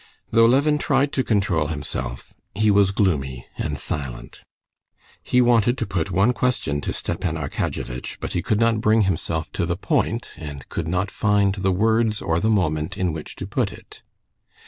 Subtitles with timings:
[0.31, 4.41] Though Levin tried to control himself, he was gloomy and silent.
[5.21, 9.51] He wanted to put one question to Stepan Arkadyevitch, but he could not bring himself
[9.51, 13.45] to the point, and could not find the words or the moment in which to
[13.45, 14.01] put it.